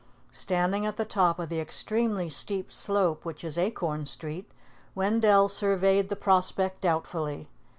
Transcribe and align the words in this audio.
Standing 0.31 0.83
at 0.87 0.97
the 0.97 1.05
top 1.05 1.37
of 1.37 1.49
the 1.49 1.59
extremely 1.59 2.27
steep 2.27 2.71
slope 2.71 3.23
which 3.23 3.43
is 3.43 3.55
Acorn 3.55 4.07
Street, 4.07 4.49
Wendell 4.95 5.47
surveyed 5.47 6.09
the 6.09 6.15
prospect 6.15 6.81
doubtfully. 6.81 7.47